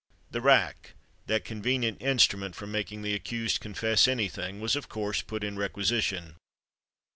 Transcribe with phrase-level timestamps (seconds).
[0.31, 0.95] The rack,
[1.27, 5.59] that convenient instrument for making the accused confess any thing, was of course put in
[5.59, 6.37] requisition.